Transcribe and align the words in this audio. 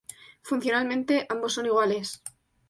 Funcionalmente, 0.41 1.27
ambos 1.29 1.53
son 1.53 1.67
iguales. 1.67 2.23